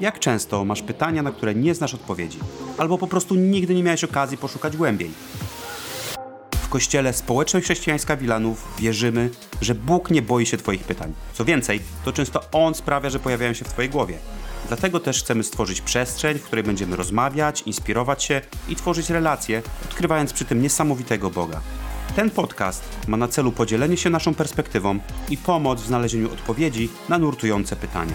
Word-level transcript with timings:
Jak 0.00 0.18
często 0.18 0.64
masz 0.64 0.82
pytania, 0.82 1.22
na 1.22 1.32
które 1.32 1.54
nie 1.54 1.74
znasz 1.74 1.94
odpowiedzi, 1.94 2.38
albo 2.78 2.98
po 2.98 3.06
prostu 3.06 3.34
nigdy 3.34 3.74
nie 3.74 3.82
miałeś 3.82 4.04
okazji 4.04 4.38
poszukać 4.38 4.76
głębiej? 4.76 5.10
W 6.62 6.68
kościele 6.68 7.12
Społeczność 7.12 7.66
Chrześcijańska 7.66 8.16
Wilanów 8.16 8.68
wierzymy, 8.78 9.30
że 9.60 9.74
Bóg 9.74 10.10
nie 10.10 10.22
boi 10.22 10.46
się 10.46 10.56
Twoich 10.56 10.84
pytań. 10.84 11.12
Co 11.32 11.44
więcej, 11.44 11.80
to 12.04 12.12
często 12.12 12.40
On 12.52 12.74
sprawia, 12.74 13.10
że 13.10 13.18
pojawiają 13.18 13.52
się 13.52 13.64
w 13.64 13.68
Twojej 13.68 13.90
głowie. 13.90 14.18
Dlatego 14.68 15.00
też 15.00 15.22
chcemy 15.22 15.42
stworzyć 15.42 15.80
przestrzeń, 15.80 16.38
w 16.38 16.42
której 16.44 16.64
będziemy 16.64 16.96
rozmawiać, 16.96 17.62
inspirować 17.62 18.24
się 18.24 18.40
i 18.68 18.76
tworzyć 18.76 19.10
relacje, 19.10 19.62
odkrywając 19.84 20.32
przy 20.32 20.44
tym 20.44 20.62
niesamowitego 20.62 21.30
Boga. 21.30 21.60
Ten 22.16 22.30
podcast 22.30 22.84
ma 23.08 23.16
na 23.16 23.28
celu 23.28 23.52
podzielenie 23.52 23.96
się 23.96 24.10
naszą 24.10 24.34
perspektywą 24.34 24.98
i 25.30 25.36
pomoc 25.36 25.82
w 25.82 25.86
znalezieniu 25.86 26.32
odpowiedzi 26.32 26.88
na 27.08 27.18
nurtujące 27.18 27.76
pytania. 27.76 28.14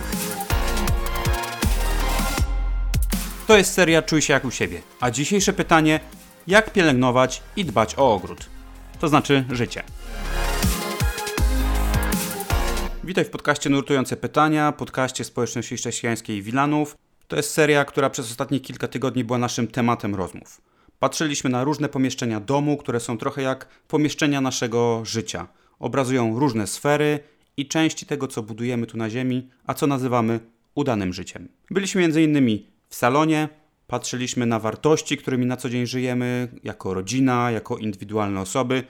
To 3.52 3.58
jest 3.58 3.73
seria 3.73 4.02
Czuj 4.02 4.22
się 4.22 4.34
jak 4.34 4.46
u 4.46 4.52
siebie. 4.52 4.82
A 5.00 5.12
dzisiejsze 5.12 5.54
pytanie: 5.54 6.00
jak 6.48 6.73
pielęgnować 6.73 7.41
i 7.55 7.66
dbać 7.66 7.96
o 7.98 8.14
ogród? 8.14 8.50
To 9.00 9.08
znaczy 9.08 9.46
życie. 9.52 9.84
Witaj 13.04 13.26
w 13.26 13.30
podcaście 13.30 13.70
Nurtujące 13.70 14.18
Pytania, 14.18 14.72
podcaście 14.72 15.24
społeczności 15.24 15.77
chrześcijańskiej 15.77 16.41
Wilanów. 16.41 16.98
To 17.27 17.36
jest 17.36 17.52
seria, 17.52 17.86
która 17.86 18.10
przez 18.10 18.32
ostatnie 18.32 18.60
kilka 18.60 18.88
tygodni 18.88 19.24
była 19.24 19.38
naszym 19.38 19.68
tematem 19.68 20.16
rozmów. 20.16 20.62
Patrzyliśmy 20.99 21.49
na 21.49 21.63
różne 21.63 21.90
pomieszczenia 21.90 22.40
domu, 22.40 22.77
które 22.77 22.99
są 22.99 23.18
trochę 23.18 23.41
jak 23.41 23.68
pomieszczenia 23.88 24.41
naszego 24.41 25.05
życia. 25.05 25.48
Obrazują 25.80 26.40
różne 26.40 26.68
sfery 26.68 27.20
i 27.58 27.68
części 27.68 28.05
tego, 28.05 28.27
co 28.27 28.44
budujemy 28.44 28.88
tu 28.88 28.98
na 28.98 29.10
Ziemi, 29.10 29.49
a 29.66 29.74
co 29.74 29.88
nazywamy 29.88 30.40
udanym 30.76 31.13
życiem. 31.13 31.48
Byliśmy 31.71 32.04
m.in. 32.04 32.71
w 32.91 32.95
salonie, 32.95 33.49
patrzyliśmy 33.87 34.45
na 34.45 34.59
wartości, 34.59 35.17
którymi 35.17 35.45
na 35.45 35.57
co 35.57 35.70
dzień 35.70 35.85
żyjemy, 35.85 36.47
jako 36.63 36.93
rodzina, 36.93 37.51
jako 37.51 37.77
indywidualne 37.77 38.41
osoby. 38.41 38.84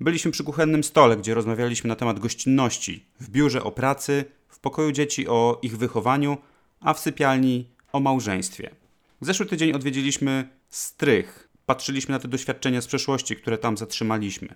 Byliśmy 0.00 0.30
przy 0.30 0.44
kuchennym 0.44 0.84
stole, 0.84 1.16
gdzie 1.16 1.34
rozmawialiśmy 1.34 1.88
na 1.88 1.96
temat 1.96 2.18
gościnności, 2.18 3.06
w 3.20 3.30
biurze 3.30 3.62
o 3.62 3.70
pracy, 3.70 4.24
w 4.48 4.58
pokoju 4.58 4.92
dzieci 4.92 5.28
o 5.28 5.58
ich 5.62 5.78
wychowaniu, 5.78 6.36
a 6.80 6.94
w 6.94 7.00
sypialni 7.00 7.68
o 7.92 8.00
małżeństwie. 8.00 8.70
W 9.20 9.26
zeszły 9.26 9.46
tydzień 9.46 9.72
odwiedziliśmy 9.72 10.48
strych, 10.68 11.48
patrzyliśmy 11.66 12.12
na 12.12 12.18
te 12.18 12.28
doświadczenia 12.28 12.80
z 12.80 12.86
przeszłości, 12.86 13.36
które 13.36 13.58
tam 13.58 13.76
zatrzymaliśmy. 13.76 14.54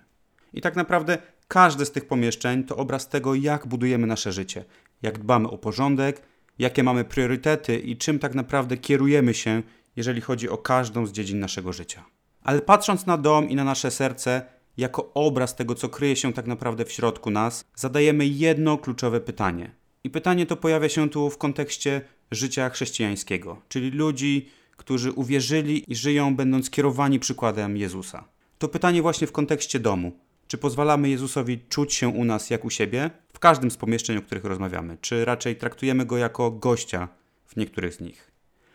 I 0.53 0.61
tak 0.61 0.75
naprawdę 0.75 1.17
każde 1.47 1.85
z 1.85 1.91
tych 1.91 2.05
pomieszczeń 2.05 2.63
to 2.63 2.77
obraz 2.77 3.09
tego, 3.09 3.35
jak 3.35 3.67
budujemy 3.67 4.07
nasze 4.07 4.31
życie, 4.31 4.65
jak 5.01 5.19
dbamy 5.19 5.49
o 5.49 5.57
porządek, 5.57 6.21
jakie 6.59 6.83
mamy 6.83 7.03
priorytety 7.03 7.79
i 7.79 7.97
czym 7.97 8.19
tak 8.19 8.35
naprawdę 8.35 8.77
kierujemy 8.77 9.33
się, 9.33 9.63
jeżeli 9.95 10.21
chodzi 10.21 10.49
o 10.49 10.57
każdą 10.57 11.05
z 11.05 11.11
dziedzin 11.11 11.39
naszego 11.39 11.73
życia. 11.73 12.05
Ale 12.43 12.61
patrząc 12.61 13.05
na 13.05 13.17
dom 13.17 13.49
i 13.49 13.55
na 13.55 13.63
nasze 13.63 13.91
serce, 13.91 14.41
jako 14.77 15.13
obraz 15.13 15.55
tego, 15.55 15.75
co 15.75 15.89
kryje 15.89 16.15
się 16.15 16.33
tak 16.33 16.47
naprawdę 16.47 16.85
w 16.85 16.91
środku 16.91 17.31
nas, 17.31 17.65
zadajemy 17.75 18.25
jedno 18.27 18.77
kluczowe 18.77 19.21
pytanie. 19.21 19.71
I 20.03 20.09
pytanie 20.09 20.45
to 20.45 20.57
pojawia 20.57 20.89
się 20.89 21.09
tu 21.09 21.29
w 21.29 21.37
kontekście 21.37 22.01
życia 22.31 22.69
chrześcijańskiego, 22.69 23.61
czyli 23.69 23.91
ludzi, 23.91 24.49
którzy 24.77 25.11
uwierzyli 25.11 25.91
i 25.91 25.95
żyją 25.95 26.35
będąc 26.35 26.69
kierowani 26.69 27.19
przykładem 27.19 27.77
Jezusa. 27.77 28.23
To 28.57 28.67
pytanie 28.67 29.01
właśnie 29.01 29.27
w 29.27 29.31
kontekście 29.31 29.79
domu. 29.79 30.11
Czy 30.47 30.57
pozwalamy 30.57 31.09
Jezusowi 31.09 31.59
czuć 31.69 31.93
się 31.93 32.07
u 32.07 32.25
nas 32.25 32.49
jak 32.49 32.65
u 32.65 32.69
siebie 32.69 33.09
w 33.39 33.41
każdym 33.41 33.71
z 33.71 33.77
pomieszczeń, 33.77 34.17
o 34.17 34.21
których 34.21 34.45
rozmawiamy? 34.45 34.97
Czy 35.01 35.25
raczej 35.25 35.55
traktujemy 35.55 36.05
go 36.05 36.17
jako 36.17 36.51
gościa 36.51 37.07
w 37.45 37.55
niektórych 37.55 37.93
z 37.93 37.99
nich? 37.99 38.31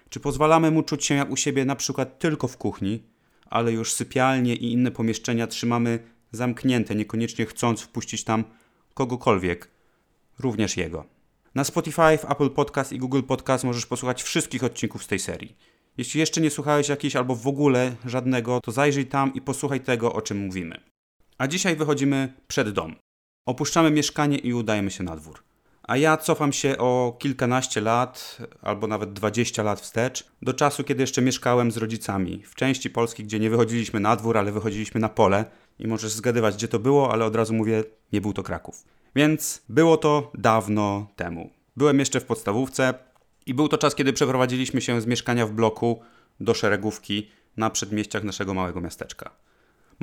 Czy 0.08 0.20
pozwalamy 0.20 0.70
mu 0.70 0.82
czuć 0.82 1.04
się 1.04 1.14
jak 1.14 1.30
u 1.30 1.36
siebie 1.36 1.64
na 1.64 1.76
przykład 1.76 2.18
tylko 2.18 2.48
w 2.48 2.56
kuchni, 2.56 3.02
ale 3.46 3.72
już 3.72 3.92
sypialnie 3.92 4.54
i 4.54 4.72
inne 4.72 4.90
pomieszczenia 4.90 5.46
trzymamy 5.46 5.98
zamknięte, 6.32 6.94
niekoniecznie 6.94 7.46
chcąc 7.46 7.80
wpuścić 7.80 8.24
tam 8.24 8.44
kogokolwiek, 8.94 9.70
również 10.38 10.76
jego. 10.76 11.04
Na 11.54 11.64
Spotify, 11.64 12.18
Apple 12.28 12.50
Podcast 12.50 12.92
i 12.92 12.98
Google 12.98 13.22
Podcast 13.22 13.64
możesz 13.64 13.86
posłuchać 13.86 14.22
wszystkich 14.22 14.64
odcinków 14.64 15.04
z 15.04 15.06
tej 15.06 15.18
serii. 15.18 15.56
Jeśli 15.98 16.20
jeszcze 16.20 16.40
nie 16.40 16.50
słuchałeś 16.50 16.88
jakiejś 16.88 17.16
albo 17.16 17.36
w 17.36 17.46
ogóle 17.46 17.96
żadnego, 18.06 18.60
to 18.60 18.72
zajrzyj 18.72 19.06
tam 19.06 19.34
i 19.34 19.40
posłuchaj 19.40 19.80
tego, 19.80 20.12
o 20.12 20.22
czym 20.22 20.38
mówimy. 20.38 20.80
A 21.38 21.46
dzisiaj 21.46 21.76
wychodzimy 21.76 22.32
przed 22.48 22.70
dom. 22.70 23.03
Opuszczamy 23.46 23.90
mieszkanie 23.90 24.38
i 24.38 24.54
udajemy 24.54 24.90
się 24.90 25.04
na 25.04 25.16
dwór. 25.16 25.42
A 25.82 25.96
ja 25.96 26.16
cofam 26.16 26.52
się 26.52 26.78
o 26.78 27.16
kilkanaście 27.18 27.80
lat, 27.80 28.38
albo 28.62 28.86
nawet 28.86 29.12
dwadzieścia 29.12 29.62
lat 29.62 29.80
wstecz, 29.80 30.24
do 30.42 30.54
czasu, 30.54 30.84
kiedy 30.84 31.02
jeszcze 31.02 31.22
mieszkałem 31.22 31.70
z 31.70 31.76
rodzicami 31.76 32.42
w 32.42 32.54
części 32.54 32.90
Polski, 32.90 33.24
gdzie 33.24 33.40
nie 33.40 33.50
wychodziliśmy 33.50 34.00
na 34.00 34.16
dwór, 34.16 34.38
ale 34.38 34.52
wychodziliśmy 34.52 35.00
na 35.00 35.08
pole. 35.08 35.44
I 35.78 35.86
możesz 35.86 36.12
zgadywać, 36.12 36.54
gdzie 36.54 36.68
to 36.68 36.78
było, 36.78 37.12
ale 37.12 37.24
od 37.24 37.36
razu 37.36 37.54
mówię, 37.54 37.84
nie 38.12 38.20
był 38.20 38.32
to 38.32 38.42
Kraków. 38.42 38.84
Więc 39.16 39.62
było 39.68 39.96
to 39.96 40.32
dawno 40.34 41.06
temu. 41.16 41.50
Byłem 41.76 41.98
jeszcze 41.98 42.20
w 42.20 42.24
podstawówce, 42.24 42.94
i 43.46 43.54
był 43.54 43.68
to 43.68 43.78
czas, 43.78 43.94
kiedy 43.94 44.12
przeprowadziliśmy 44.12 44.80
się 44.80 45.00
z 45.00 45.06
mieszkania 45.06 45.46
w 45.46 45.52
bloku 45.52 46.00
do 46.40 46.54
szeregówki 46.54 47.30
na 47.56 47.70
przedmieściach 47.70 48.24
naszego 48.24 48.54
małego 48.54 48.80
miasteczka. 48.80 49.30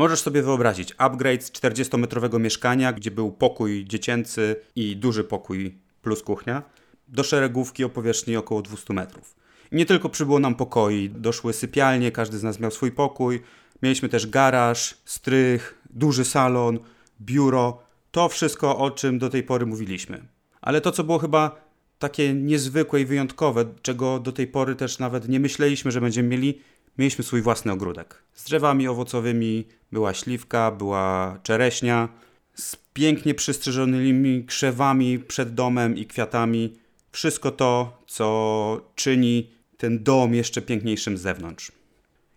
Możesz 0.01 0.21
sobie 0.21 0.41
wyobrazić 0.41 0.93
upgrade 0.97 1.43
z 1.43 1.51
40-metrowego 1.51 2.39
mieszkania, 2.39 2.93
gdzie 2.93 3.11
był 3.11 3.31
pokój 3.31 3.85
dziecięcy 3.85 4.55
i 4.75 4.97
duży 4.97 5.23
pokój 5.23 5.77
plus 6.01 6.23
kuchnia, 6.23 6.63
do 7.07 7.23
szeregówki 7.23 7.83
o 7.83 7.89
powierzchni 7.89 8.37
około 8.37 8.61
200 8.61 8.93
metrów. 8.93 9.35
Nie 9.71 9.85
tylko 9.85 10.09
przybyło 10.09 10.39
nam 10.39 10.55
pokoi, 10.55 11.09
doszły 11.09 11.53
sypialnie, 11.53 12.11
każdy 12.11 12.37
z 12.37 12.43
nas 12.43 12.59
miał 12.59 12.71
swój 12.71 12.91
pokój, 12.91 13.41
mieliśmy 13.83 14.09
też 14.09 14.27
garaż, 14.27 14.97
strych, 15.05 15.81
duży 15.89 16.25
salon, 16.25 16.79
biuro, 17.21 17.83
to 18.11 18.29
wszystko, 18.29 18.77
o 18.77 18.91
czym 18.91 19.19
do 19.19 19.29
tej 19.29 19.43
pory 19.43 19.65
mówiliśmy. 19.65 20.25
Ale 20.61 20.81
to, 20.81 20.91
co 20.91 21.03
było 21.03 21.19
chyba 21.19 21.61
takie 21.99 22.33
niezwykłe 22.33 23.01
i 23.01 23.05
wyjątkowe, 23.05 23.65
czego 23.81 24.19
do 24.19 24.31
tej 24.31 24.47
pory 24.47 24.75
też 24.75 24.99
nawet 24.99 25.29
nie 25.29 25.39
myśleliśmy, 25.39 25.91
że 25.91 26.01
będziemy 26.01 26.29
mieli. 26.29 26.61
Mieliśmy 26.97 27.23
swój 27.23 27.41
własny 27.41 27.71
ogródek. 27.71 28.23
Z 28.33 28.43
drzewami 28.43 28.87
owocowymi 28.87 29.67
była 29.91 30.13
śliwka, 30.13 30.71
była 30.71 31.37
czereśnia, 31.43 32.09
z 32.55 32.75
pięknie 32.93 33.33
przystrzyżonymi 33.33 34.45
krzewami 34.45 35.19
przed 35.19 35.53
domem 35.53 35.97
i 35.97 36.05
kwiatami. 36.05 36.73
Wszystko 37.11 37.51
to, 37.51 38.03
co 38.07 38.91
czyni 38.95 39.51
ten 39.77 40.03
dom 40.03 40.33
jeszcze 40.33 40.61
piękniejszym 40.61 41.17
z 41.17 41.21
zewnątrz. 41.21 41.71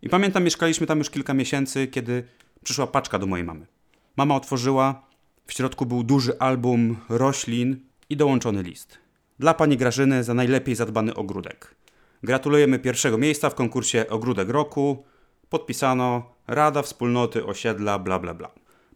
I 0.03 0.09
pamiętam, 0.09 0.45
mieszkaliśmy 0.45 0.87
tam 0.87 0.99
już 0.99 1.11
kilka 1.11 1.35
miesięcy, 1.35 1.87
kiedy 1.87 2.25
przyszła 2.65 2.87
paczka 2.87 3.19
do 3.19 3.27
mojej 3.27 3.47
mamy. 3.47 3.67
Mama 4.17 4.37
otworzyła, 4.37 5.07
w 5.47 5.53
środku 5.53 5.87
był 5.87 6.03
duży 6.03 6.39
album 6.39 6.97
roślin 7.09 7.81
i 8.11 8.17
dołączony 8.17 8.63
list. 8.63 8.99
Dla 9.39 9.55
pani 9.55 9.77
Grażyny 9.77 10.25
za 10.25 10.35
najlepiej 10.35 10.75
zadbany 10.75 11.15
ogródek. 11.15 11.75
Gratulujemy 12.25 12.79
pierwszego 12.79 13.19
miejsca 13.19 13.51
w 13.51 13.55
konkursie 13.55 14.07
Ogródek 14.09 14.49
Roku. 14.49 15.05
Podpisano 15.49 16.35
Rada 16.47 16.83
Wspólnoty 16.83 17.47
Osiedla, 17.47 17.99
bla 17.99 18.19
bla 18.19 18.35
bla. 18.35 18.51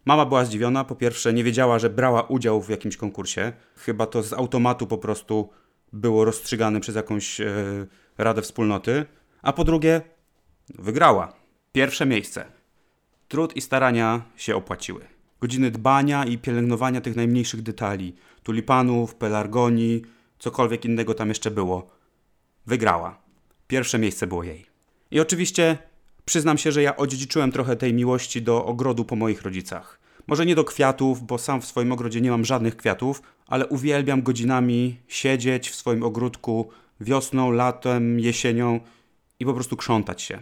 Mama 0.05 0.25
była 0.25 0.45
zdziwiona. 0.45 0.83
Po 0.83 0.95
pierwsze, 0.95 1.33
nie 1.33 1.43
wiedziała, 1.43 1.79
że 1.79 1.89
brała 1.89 2.21
udział 2.21 2.61
w 2.61 2.69
jakimś 2.69 2.97
konkursie. 2.97 3.53
Chyba 3.75 4.05
to 4.05 4.23
z 4.23 4.33
automatu 4.33 4.87
po 4.87 4.97
prostu 4.97 5.49
było 5.93 6.25
rozstrzygane 6.25 6.79
przez 6.79 6.95
jakąś 6.95 7.41
e, 7.41 7.53
Radę 8.17 8.41
Wspólnoty. 8.41 9.05
A 9.41 9.53
po 9.53 9.63
drugie, 9.63 10.01
wygrała. 10.79 11.33
Pierwsze 11.71 12.05
miejsce. 12.05 12.45
Trud 13.27 13.55
i 13.55 13.61
starania 13.61 14.21
się 14.35 14.55
opłaciły. 14.55 15.01
Godziny 15.41 15.71
dbania 15.71 16.25
i 16.25 16.37
pielęgnowania 16.37 17.01
tych 17.01 17.15
najmniejszych 17.15 17.61
detali 17.61 18.15
tulipanów, 18.43 19.15
pelargonii, 19.15 20.01
cokolwiek 20.39 20.85
innego 20.85 21.13
tam 21.13 21.29
jeszcze 21.29 21.51
było. 21.51 21.98
Wygrała. 22.69 23.21
Pierwsze 23.67 23.99
miejsce 23.99 24.27
było 24.27 24.43
jej. 24.43 24.65
I 25.11 25.19
oczywiście 25.19 25.77
przyznam 26.25 26.57
się, 26.57 26.71
że 26.71 26.81
ja 26.81 26.97
odziedziczyłem 26.97 27.51
trochę 27.51 27.75
tej 27.75 27.93
miłości 27.93 28.41
do 28.41 28.65
ogrodu 28.65 29.05
po 29.05 29.15
moich 29.15 29.41
rodzicach. 29.41 29.99
Może 30.27 30.45
nie 30.45 30.55
do 30.55 30.63
kwiatów, 30.63 31.25
bo 31.25 31.37
sam 31.37 31.61
w 31.61 31.65
swoim 31.65 31.91
ogrodzie 31.91 32.21
nie 32.21 32.31
mam 32.31 32.45
żadnych 32.45 32.77
kwiatów, 32.77 33.21
ale 33.47 33.67
uwielbiam 33.67 34.21
godzinami 34.21 34.97
siedzieć 35.07 35.69
w 35.69 35.75
swoim 35.75 36.03
ogródku 36.03 36.69
wiosną, 36.99 37.51
latem, 37.51 38.19
jesienią 38.19 38.79
i 39.39 39.45
po 39.45 39.53
prostu 39.53 39.77
krzątać 39.77 40.21
się. 40.21 40.39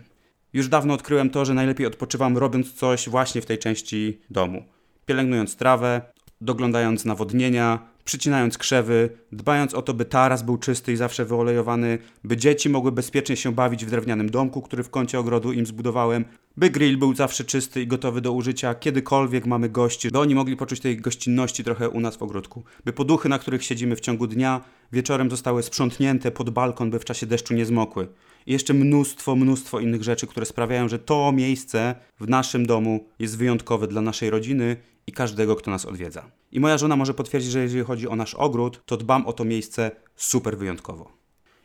Już 0.53 0.68
dawno 0.68 0.94
odkryłem 0.94 1.29
to, 1.29 1.45
że 1.45 1.53
najlepiej 1.53 1.88
odpoczywam 1.88 2.38
robiąc 2.38 2.74
coś 2.74 3.09
właśnie 3.09 3.41
w 3.41 3.45
tej 3.45 3.57
części 3.57 4.19
domu. 4.29 4.63
Pielęgnując 5.06 5.56
trawę, 5.56 6.01
doglądając 6.41 7.06
nawodnienia, 7.06 7.79
przycinając 8.07 8.57
krzewy, 8.57 9.09
dbając 9.31 9.74
o 9.74 9.81
to, 9.81 9.94
by 9.94 10.06
taras 10.06 10.44
był 10.44 10.57
czysty 10.57 10.94
i 10.94 10.95
zawsze 10.95 11.25
wyolejowany, 11.25 11.98
by 12.24 12.38
dzieci 12.38 12.69
mogły 12.69 12.92
bezpiecznie 12.92 13.36
się 13.36 13.51
bawić 13.51 13.86
w 13.86 13.89
drewnianym 13.89 14.30
domku, 14.30 14.62
który 14.62 14.83
w 14.83 14.89
kącie 14.89 15.19
ogrodu 15.19 15.51
im 15.51 15.65
zbudowałem, 15.65 16.25
by 16.57 16.69
grill 16.69 16.98
był 16.98 17.15
zawsze 17.15 17.44
czysty 17.44 17.81
i 17.81 17.88
gotowy 17.88 18.21
do 18.21 18.31
użycia, 18.31 18.75
kiedykolwiek 18.75 19.45
mamy 19.45 19.69
gości, 19.69 20.12
by 20.12 20.19
oni 20.19 20.36
mogli 20.36 20.56
poczuć 20.56 20.80
tej 20.80 20.98
gościnności 20.98 21.63
trochę 21.63 21.89
u 21.89 22.00
nas 22.00 22.18
w 22.18 22.24
ogródku, 22.24 22.63
by 22.86 22.94
poduchy, 22.94 23.30
na 23.30 23.39
których 23.39 23.63
siedzimy 23.63 23.95
w 23.95 24.00
ciągu 24.00 24.27
dnia, 24.27 24.62
wieczorem 24.92 25.30
zostały 25.30 25.63
sprzątnięte 25.63 26.31
pod 26.31 26.50
balkon, 26.50 26.92
by 26.92 27.00
w 27.00 27.06
czasie 27.06 27.25
deszczu 27.25 27.53
nie 27.53 27.65
zmokły. 27.65 28.07
I 28.45 28.51
jeszcze 28.53 28.74
mnóstwo, 28.74 29.36
mnóstwo 29.36 29.80
innych 29.80 30.03
rzeczy, 30.03 30.27
które 30.27 30.45
sprawiają, 30.45 30.89
że 30.89 31.00
to 31.00 31.31
miejsce 31.31 31.95
w 32.19 32.30
naszym 32.30 32.65
domu 32.65 33.07
jest 33.19 33.38
wyjątkowe 33.38 33.88
dla 33.88 34.01
naszej 34.01 34.30
rodziny 34.30 34.77
i 35.07 35.12
każdego, 35.12 35.56
kto 35.56 35.71
nas 35.71 35.86
odwiedza. 35.86 36.31
I 36.51 36.59
moja 36.59 36.77
żona 36.77 36.95
może 36.95 37.13
potwierdzić, 37.13 37.51
że 37.51 37.62
jeżeli 37.62 37.83
chodzi 37.83 38.07
o 38.07 38.15
nasz 38.15 38.33
ogród, 38.33 38.81
to 38.86 38.98
dbam 38.98 39.25
o 39.25 39.33
to 39.33 39.45
miejsce 39.45 39.92
super 40.15 40.57
wyjątkowo. 40.57 41.12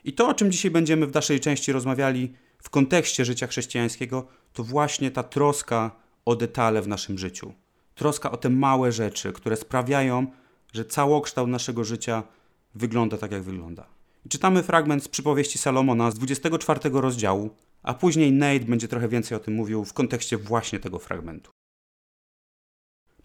I 0.04 0.12
to, 0.12 0.28
o 0.28 0.34
czym 0.34 0.52
dzisiaj 0.52 0.70
będziemy 0.70 1.06
w 1.06 1.10
dalszej 1.10 1.40
części 1.40 1.72
rozmawiali 1.72 2.32
w 2.58 2.70
kontekście 2.70 3.24
życia 3.24 3.46
chrześcijańskiego, 3.46 4.26
to 4.52 4.64
właśnie 4.64 5.10
ta 5.10 5.22
troska 5.22 5.90
o 6.24 6.36
detale 6.36 6.82
w 6.82 6.88
naszym 6.88 7.18
życiu. 7.18 7.52
Troska 7.94 8.30
o 8.30 8.36
te 8.36 8.50
małe 8.50 8.92
rzeczy, 8.92 9.32
które 9.32 9.56
sprawiają, 9.56 10.26
że 10.72 10.84
całokształt 10.84 11.50
naszego 11.50 11.84
życia 11.84 12.22
wygląda 12.74 13.18
tak, 13.18 13.32
jak 13.32 13.42
wygląda. 13.42 13.86
I 14.26 14.28
czytamy 14.28 14.62
fragment 14.62 15.04
z 15.04 15.08
przypowieści 15.08 15.58
Salomona 15.58 16.10
z 16.10 16.14
24 16.14 16.80
rozdziału, 16.92 17.50
a 17.82 17.94
później 17.94 18.32
Nate 18.32 18.64
będzie 18.64 18.88
trochę 18.88 19.08
więcej 19.08 19.36
o 19.36 19.40
tym 19.40 19.54
mówił 19.54 19.84
w 19.84 19.92
kontekście 19.92 20.36
właśnie 20.36 20.78
tego 20.78 20.98
fragmentu. 20.98 21.50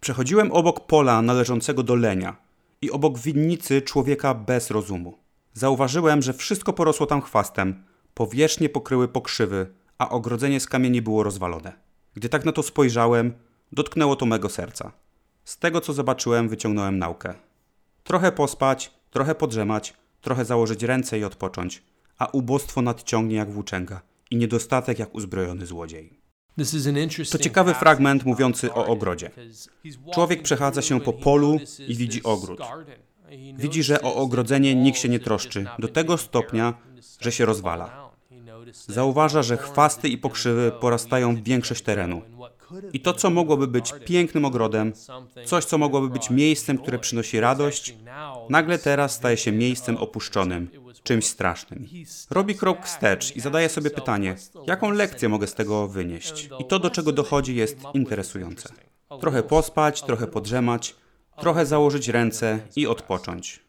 Przechodziłem 0.02 0.52
obok 0.52 0.88
pola 0.88 1.22
należącego 1.22 1.84
do 1.84 1.96
lenia 1.96 2.36
i 2.82 2.92
obok 2.92 3.20
winnicy 3.20 3.82
człowieka 3.82 4.34
bez 4.34 4.72
rozumu. 4.72 5.18
Zauważyłem, 5.54 6.22
że 6.22 6.34
wszystko 6.34 6.74
porosło 6.74 7.06
tam 7.06 7.22
chwastem, 7.22 7.84
powierzchnie 8.14 8.70
pokryły 8.70 9.08
pokrzywy, 9.08 9.74
a 9.98 10.10
ogrodzenie 10.10 10.60
z 10.60 10.68
kamieni 10.68 11.02
było 11.02 11.24
rozwalone. 11.24 11.74
Gdy 12.14 12.30
tak 12.30 12.46
na 12.46 12.52
to 12.52 12.64
spojrzałem, 12.64 13.34
dotknęło 13.72 14.16
to 14.16 14.26
mego 14.26 14.50
serca. 14.50 14.92
Z 15.44 15.58
tego, 15.58 15.82
co 15.82 15.94
zobaczyłem, 15.94 16.50
wyciągnąłem 16.50 16.98
naukę. 16.98 17.34
Trochę 18.04 18.32
pospać, 18.32 18.94
trochę 19.12 19.36
podrzemać, 19.36 19.94
trochę 20.22 20.46
założyć 20.46 20.84
ręce 20.84 21.20
i 21.20 21.24
odpocząć, 21.24 21.84
a 22.18 22.26
ubóstwo 22.26 22.82
nadciągnie 22.82 23.36
jak 23.36 23.52
włóczęga 23.52 24.02
i 24.32 24.36
niedostatek 24.36 25.00
jak 25.00 25.16
uzbrojony 25.16 25.66
złodziej. 25.66 26.27
To 27.32 27.38
ciekawy 27.38 27.74
fragment 27.74 28.26
mówiący 28.26 28.74
o 28.74 28.86
ogrodzie. 28.86 29.32
Człowiek 30.14 30.42
przechadza 30.42 30.82
się 30.82 31.02
po 31.02 31.14
polu 31.14 31.60
i 31.88 31.96
widzi 31.96 32.24
ogród. 32.24 32.60
Widzi, 33.58 33.84
że 33.84 34.02
o 34.02 34.16
ogrodzenie 34.16 34.76
nikt 34.76 35.00
się 35.00 35.10
nie 35.10 35.20
troszczy, 35.20 35.66
do 35.80 35.88
tego 35.88 36.18
stopnia, 36.18 36.74
że 37.22 37.32
się 37.32 37.46
rozwala. 37.46 38.10
Zauważa, 38.88 39.44
że 39.44 39.58
chwasty 39.58 40.10
i 40.10 40.18
pokrzywy 40.18 40.72
porastają 40.72 41.36
w 41.36 41.44
większość 41.44 41.82
terenu. 41.82 42.22
I 42.94 43.00
to, 43.00 43.14
co 43.14 43.30
mogłoby 43.30 43.68
być 43.68 43.94
pięknym 44.06 44.46
ogrodem, 44.46 44.94
coś, 45.46 45.66
co 45.66 45.78
mogłoby 45.78 46.10
być 46.10 46.30
miejscem, 46.30 46.78
które 46.78 47.00
przynosi 47.00 47.40
radość, 47.40 47.96
nagle 48.50 48.80
teraz 48.80 49.12
staje 49.12 49.38
się 49.38 49.52
miejscem 49.52 49.98
opuszczonym, 49.98 50.70
czymś 51.08 51.26
strasznym. 51.26 51.88
Robi 52.30 52.56
krok 52.56 52.86
wstecz 52.86 53.36
i 53.36 53.40
zadaje 53.40 53.70
sobie 53.70 53.90
pytanie, 53.90 54.36
jaką 54.68 54.92
lekcję 54.92 55.30
mogę 55.30 55.48
z 55.48 55.54
tego 55.54 55.88
wynieść? 55.88 56.50
I 56.60 56.66
to, 56.66 56.80
do 56.80 56.90
czego 56.90 57.12
dochodzi, 57.12 57.56
jest 57.56 57.78
interesujące. 57.94 58.70
Trochę 59.22 59.44
pospać, 59.44 60.02
trochę 60.02 60.28
podrzemać, 60.28 60.96
trochę 61.40 61.66
założyć 61.66 62.08
ręce 62.08 62.60
i 62.76 62.88
odpocząć. 62.88 63.60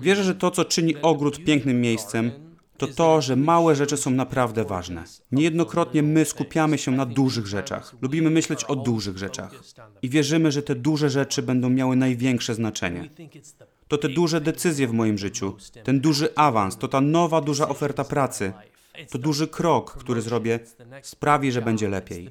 Wierzę, 0.00 0.24
że 0.24 0.34
to, 0.34 0.50
co 0.50 0.64
czyni 0.64 0.96
ogród 1.02 1.44
pięknym 1.44 1.80
miejscem, 1.80 2.32
to 2.78 2.86
to, 2.86 3.20
że 3.20 3.36
małe 3.36 3.74
rzeczy 3.76 3.96
są 3.96 4.10
naprawdę 4.10 4.64
ważne. 4.64 5.04
Niejednokrotnie 5.32 6.02
my 6.02 6.24
skupiamy 6.24 6.78
się 6.78 6.90
na 6.90 7.06
dużych 7.06 7.46
rzeczach. 7.46 7.94
Lubimy 8.00 8.30
myśleć 8.30 8.64
o 8.64 8.76
dużych 8.76 9.18
rzeczach. 9.18 9.52
I 10.02 10.08
wierzymy, 10.08 10.52
że 10.52 10.62
te 10.62 10.74
duże 10.74 11.10
rzeczy 11.10 11.42
będą 11.42 11.70
miały 11.70 11.96
największe 11.96 12.54
znaczenie. 12.54 13.10
To 13.88 13.98
te 13.98 14.08
duże 14.08 14.40
decyzje 14.40 14.86
w 14.86 14.92
moim 14.92 15.18
życiu, 15.18 15.56
ten 15.84 16.00
duży 16.00 16.34
awans, 16.34 16.76
to 16.76 16.88
ta 16.88 17.00
nowa 17.00 17.40
duża 17.40 17.68
oferta 17.68 18.04
pracy, 18.04 18.52
to 19.10 19.18
duży 19.18 19.48
krok, 19.48 19.92
który 19.98 20.22
zrobię, 20.22 20.60
sprawi, 21.02 21.52
że 21.52 21.62
będzie 21.62 21.88
lepiej. 21.88 22.30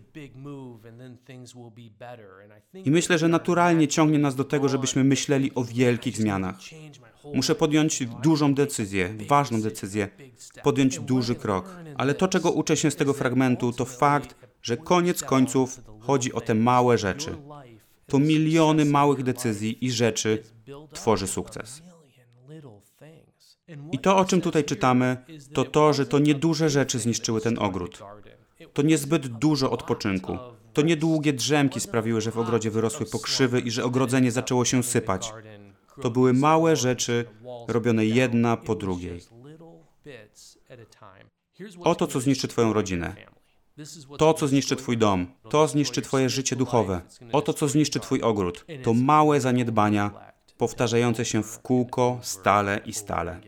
I 2.85 2.91
myślę, 2.91 3.17
że 3.17 3.27
naturalnie 3.27 3.87
ciągnie 3.87 4.19
nas 4.19 4.35
do 4.35 4.43
tego, 4.43 4.69
żebyśmy 4.69 5.03
myśleli 5.03 5.51
o 5.55 5.63
wielkich 5.63 6.17
zmianach. 6.17 6.55
Muszę 7.33 7.55
podjąć 7.55 8.05
dużą 8.05 8.53
decyzję, 8.53 9.15
ważną 9.27 9.61
decyzję, 9.61 10.09
podjąć 10.63 10.99
duży 10.99 11.35
krok. 11.35 11.75
Ale 11.97 12.13
to, 12.13 12.27
czego 12.27 12.51
uczę 12.51 12.77
się 12.77 12.91
z 12.91 12.95
tego 12.95 13.13
fragmentu, 13.13 13.73
to 13.73 13.85
fakt, 13.85 14.35
że 14.61 14.77
koniec 14.77 15.23
końców 15.23 15.81
chodzi 15.99 16.33
o 16.33 16.41
te 16.41 16.55
małe 16.55 16.97
rzeczy. 16.97 17.37
To 18.07 18.19
miliony 18.19 18.85
małych 18.85 19.23
decyzji 19.23 19.85
i 19.85 19.91
rzeczy 19.91 20.43
tworzy 20.93 21.27
sukces. 21.27 21.81
I 23.91 23.99
to, 23.99 24.17
o 24.17 24.25
czym 24.25 24.41
tutaj 24.41 24.63
czytamy, 24.63 25.17
to 25.53 25.63
to, 25.63 25.93
że 25.93 26.05
to 26.05 26.19
nieduże 26.19 26.69
rzeczy 26.69 26.99
zniszczyły 26.99 27.41
ten 27.41 27.59
ogród. 27.59 28.03
To 28.73 28.81
niezbyt 28.81 29.27
dużo 29.27 29.71
odpoczynku. 29.71 30.37
To 30.73 30.81
niedługie 30.81 31.33
drzemki 31.33 31.79
sprawiły, 31.79 32.21
że 32.21 32.31
w 32.31 32.37
ogrodzie 32.37 32.71
wyrosły 32.71 33.05
pokrzywy 33.05 33.59
i 33.59 33.71
że 33.71 33.83
ogrodzenie 33.83 34.31
zaczęło 34.31 34.65
się 34.65 34.83
sypać. 34.83 35.33
To 36.01 36.11
były 36.11 36.33
małe 36.33 36.75
rzeczy 36.75 37.25
robione 37.67 38.05
jedna 38.05 38.57
po 38.57 38.75
drugiej. 38.75 39.21
Oto, 41.79 42.07
co 42.07 42.19
zniszczy 42.19 42.47
Twoją 42.47 42.73
rodzinę. 42.73 43.15
To, 44.17 44.33
co 44.33 44.47
zniszczy 44.47 44.75
Twój 44.75 44.97
dom. 44.97 45.27
To 45.49 45.67
zniszczy 45.67 46.01
Twoje 46.01 46.29
życie 46.29 46.55
duchowe. 46.55 47.01
Oto, 47.31 47.53
co 47.53 47.67
zniszczy 47.67 47.99
Twój 47.99 48.21
ogród. 48.21 48.65
To 48.83 48.93
małe 48.93 49.41
zaniedbania, 49.41 50.11
powtarzające 50.57 51.25
się 51.25 51.43
w 51.43 51.59
kółko, 51.59 52.19
stale 52.21 52.81
i 52.85 52.93
stale. 52.93 53.39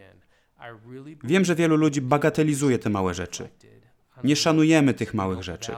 Wiem, 1.24 1.46
że 1.46 1.56
wielu 1.56 1.76
ludzi 1.76 2.02
bagatelizuje 2.02 2.80
te 2.80 2.90
małe 2.90 3.14
rzeczy. 3.14 3.50
Nie 4.24 4.36
szanujemy 4.36 4.94
tych 4.94 5.14
małych 5.14 5.44
rzeczy. 5.44 5.72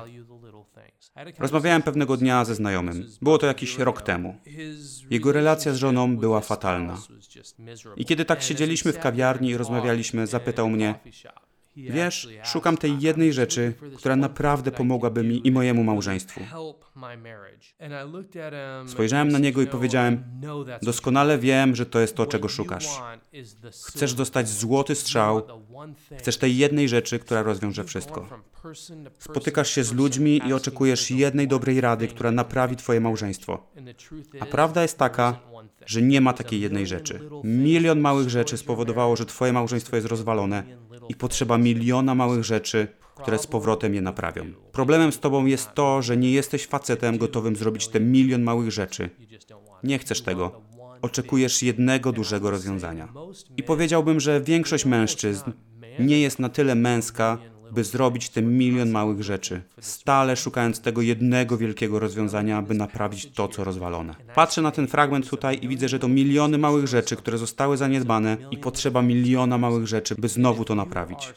Rozmawiałem 1.39 1.81
pewnego 1.81 2.17
dnia 2.17 2.45
ze 2.45 2.55
znajomym. 2.55 3.07
Było 3.21 3.37
to 3.37 3.45
jakiś 3.45 3.77
rok 3.77 4.01
temu. 4.01 4.35
Jego 5.09 5.31
relacja 5.31 5.73
z 5.73 5.75
żoną 5.75 6.17
była 6.17 6.41
fatalna. 6.41 6.97
I 7.97 8.05
kiedy 8.05 8.25
tak 8.25 8.41
siedzieliśmy 8.41 8.93
w 8.93 8.99
kawiarni 8.99 9.49
i 9.49 9.57
rozmawialiśmy, 9.57 10.27
zapytał 10.27 10.69
mnie: 10.69 10.99
Wiesz, 11.75 12.27
szukam 12.43 12.77
tej 12.77 12.99
jednej 12.99 13.33
rzeczy, 13.33 13.73
która 13.97 14.15
naprawdę 14.15 14.71
pomogłaby 14.71 15.23
mi 15.23 15.47
i 15.47 15.51
mojemu 15.51 15.83
małżeństwu. 15.83 16.41
Spojrzałem 18.87 19.29
na 19.29 19.39
niego 19.39 19.61
i 19.61 19.67
powiedziałem: 19.67 20.23
Doskonale 20.81 21.37
wiem, 21.37 21.75
że 21.75 21.85
to 21.85 21.99
jest 21.99 22.15
to, 22.15 22.25
czego 22.25 22.47
szukasz. 22.47 22.87
Chcesz 23.87 24.13
dostać 24.13 24.49
złoty 24.49 24.95
strzał, 24.95 25.41
chcesz 26.17 26.37
tej 26.37 26.57
jednej 26.57 26.89
rzeczy, 26.89 27.19
która 27.19 27.43
rozwiąże 27.43 27.83
wszystko. 27.83 28.29
Spotykasz 29.19 29.69
się 29.69 29.83
z 29.83 29.93
ludźmi 29.93 30.41
i 30.47 30.53
oczekujesz 30.53 31.11
jednej 31.11 31.47
dobrej 31.47 31.81
rady, 31.81 32.07
która 32.07 32.31
naprawi 32.31 32.75
Twoje 32.75 32.99
małżeństwo. 32.99 33.67
A 34.39 34.45
prawda 34.45 34.81
jest 34.81 34.97
taka, 34.97 35.39
że 35.89 36.01
nie 36.01 36.21
ma 36.21 36.33
takiej 36.33 36.61
jednej 36.61 36.87
rzeczy. 36.87 37.19
Milion 37.43 37.99
małych 37.99 38.29
rzeczy 38.29 38.57
spowodowało, 38.57 39.15
że 39.15 39.25
Twoje 39.25 39.53
małżeństwo 39.53 39.95
jest 39.95 40.07
rozwalone 40.07 40.63
i 41.09 41.15
potrzeba 41.15 41.57
miliona 41.57 42.15
małych 42.15 42.43
rzeczy, 42.43 42.87
które 43.15 43.39
z 43.39 43.47
powrotem 43.47 43.93
je 43.93 44.01
naprawią. 44.01 44.45
Problemem 44.71 45.11
z 45.11 45.19
Tobą 45.19 45.45
jest 45.45 45.73
to, 45.73 46.01
że 46.01 46.17
nie 46.17 46.31
jesteś 46.31 46.67
facetem 46.67 47.17
gotowym 47.17 47.55
zrobić 47.55 47.87
te 47.87 47.99
milion 47.99 48.43
małych 48.43 48.71
rzeczy. 48.71 49.09
Nie 49.83 49.99
chcesz 49.99 50.21
tego. 50.21 50.61
Oczekujesz 51.01 51.63
jednego 51.63 52.11
dużego 52.11 52.51
rozwiązania. 52.51 53.07
I 53.57 53.63
powiedziałbym, 53.63 54.19
że 54.19 54.41
większość 54.41 54.85
mężczyzn 54.85 55.51
nie 55.99 56.21
jest 56.21 56.39
na 56.39 56.49
tyle 56.49 56.75
męska, 56.75 57.37
by 57.71 57.83
zrobić 57.83 58.29
ten 58.29 58.57
milion 58.57 58.89
małych 58.89 59.23
rzeczy, 59.23 59.61
stale 59.79 60.35
szukając 60.35 60.81
tego 60.81 61.01
jednego 61.01 61.57
wielkiego 61.57 61.99
rozwiązania, 61.99 62.61
by 62.61 62.73
naprawić 62.73 63.31
to, 63.31 63.47
co 63.47 63.63
rozwalone. 63.63 64.15
Patrzę 64.35 64.61
na 64.61 64.71
ten 64.71 64.87
fragment 64.87 65.29
tutaj 65.29 65.59
i 65.61 65.67
widzę, 65.67 65.89
że 65.89 65.99
to 65.99 66.07
miliony 66.07 66.57
małych 66.57 66.87
rzeczy, 66.87 67.15
które 67.15 67.37
zostały 67.37 67.77
zaniedbane 67.77 68.37
i 68.51 68.57
potrzeba 68.57 69.01
miliona 69.01 69.57
małych 69.57 69.87
rzeczy, 69.87 70.15
by 70.17 70.27
znowu 70.27 70.65
to 70.65 70.75
naprawić. 70.75 71.33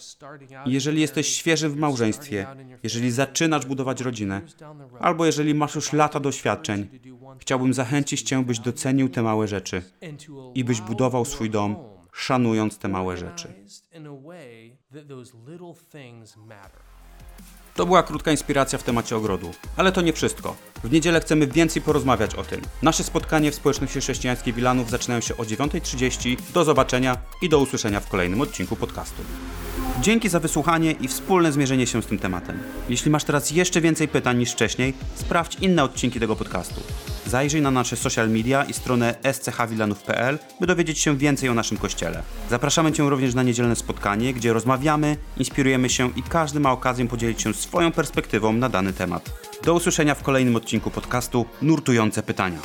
Jeżeli 0.66 1.00
jesteś 1.00 1.28
świeży 1.28 1.68
w 1.68 1.76
małżeństwie, 1.76 2.46
jeżeli 2.82 3.10
zaczynasz 3.10 3.66
budować 3.66 4.00
rodzinę, 4.00 4.40
albo 5.00 5.26
jeżeli 5.26 5.54
masz 5.54 5.74
już 5.74 5.92
lata 5.92 6.20
doświadczeń, 6.20 6.88
chciałbym 7.38 7.74
zachęcić 7.74 8.22
Cię, 8.22 8.44
byś 8.44 8.58
docenił 8.58 9.08
te 9.08 9.22
małe 9.22 9.48
rzeczy 9.48 9.82
i 10.54 10.64
byś 10.64 10.80
budował 10.80 11.24
swój 11.24 11.50
dom, 11.50 11.76
szanując 12.12 12.78
te 12.78 12.88
małe 12.88 13.16
rzeczy. 13.16 13.52
To 17.74 17.86
była 17.86 18.02
krótka 18.02 18.30
inspiracja 18.30 18.78
w 18.78 18.82
temacie 18.82 19.16
ogrodu. 19.16 19.50
Ale 19.76 19.92
to 19.92 20.00
nie 20.00 20.12
wszystko. 20.12 20.56
W 20.84 20.92
niedzielę 20.92 21.20
chcemy 21.20 21.46
więcej 21.46 21.82
porozmawiać 21.82 22.34
o 22.34 22.42
tym. 22.42 22.60
Nasze 22.82 23.04
spotkanie 23.04 23.50
w 23.50 23.54
społeczności 23.54 24.00
chrześcijańskiej 24.00 24.52
Wilanów 24.52 24.90
zaczynają 24.90 25.20
się 25.20 25.36
o 25.36 25.42
9.30. 25.42 26.36
Do 26.54 26.64
zobaczenia 26.64 27.16
i 27.42 27.48
do 27.48 27.58
usłyszenia 27.58 28.00
w 28.00 28.08
kolejnym 28.08 28.40
odcinku 28.40 28.76
podcastu. 28.76 29.22
Dzięki 30.00 30.28
za 30.28 30.40
wysłuchanie 30.40 30.92
i 30.92 31.08
wspólne 31.08 31.52
zmierzenie 31.52 31.86
się 31.86 32.02
z 32.02 32.06
tym 32.06 32.18
tematem. 32.18 32.58
Jeśli 32.88 33.10
masz 33.10 33.24
teraz 33.24 33.50
jeszcze 33.50 33.80
więcej 33.80 34.08
pytań 34.08 34.38
niż 34.38 34.52
wcześniej, 34.52 34.94
sprawdź 35.14 35.56
inne 35.60 35.84
odcinki 35.84 36.20
tego 36.20 36.36
podcastu. 36.36 36.80
Zajrzyj 37.26 37.62
na 37.62 37.70
nasze 37.70 37.96
social 37.96 38.30
media 38.30 38.64
i 38.64 38.72
stronę 38.72 39.14
schwilanów.pl, 39.42 40.38
by 40.60 40.66
dowiedzieć 40.66 40.98
się 40.98 41.16
więcej 41.16 41.48
o 41.48 41.54
naszym 41.54 41.78
kościele. 41.78 42.22
Zapraszamy 42.50 42.92
Cię 42.92 43.10
również 43.10 43.34
na 43.34 43.42
niedzielne 43.42 43.76
spotkanie, 43.76 44.34
gdzie 44.34 44.52
rozmawiamy, 44.52 45.16
inspirujemy 45.36 45.88
się 45.88 46.10
i 46.16 46.22
każdy 46.22 46.60
ma 46.60 46.72
okazję 46.72 47.08
podzielić 47.08 47.42
się 47.42 47.54
swoją 47.54 47.92
perspektywą 47.92 48.52
na 48.52 48.68
dany 48.68 48.92
temat. 48.92 49.30
Do 49.64 49.74
usłyszenia 49.74 50.14
w 50.14 50.22
kolejnym 50.22 50.56
odcinku 50.56 50.90
podcastu 50.90 51.46
Nurtujące 51.62 52.22
Pytania. 52.22 52.58